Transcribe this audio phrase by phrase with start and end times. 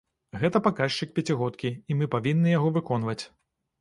[0.43, 3.21] Гэта паказчык пяцігодкі, і мы павінны яго выконваць.